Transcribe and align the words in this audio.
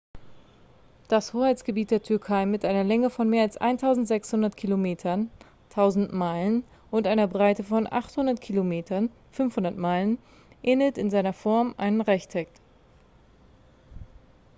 das 1.09 1.31
hoheitsgebiet 1.31 1.91
der 1.91 2.01
türkei 2.01 2.47
mit 2.47 2.65
einer 2.65 2.83
länge 2.83 3.11
von 3.11 3.29
mehr 3.29 3.43
als 3.43 3.61
1.600 3.61 4.55
kilometern 4.55 5.29
1.000 5.75 6.11
meilen 6.11 6.63
und 6.89 7.05
einer 7.05 7.27
breite 7.27 7.63
von 7.63 7.85
800 7.85 8.41
kilometern 8.41 9.11
500 9.33 9.77
meilen 9.77 10.17
ähnelt 10.63 10.97
in 10.97 11.11
seiner 11.11 11.33
form 11.33 11.75
einem 11.77 12.01
rechteck 12.01 12.47